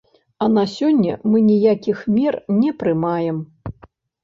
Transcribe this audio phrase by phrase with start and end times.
[0.45, 3.37] А на сёння мы ніякіх мер не прымаем.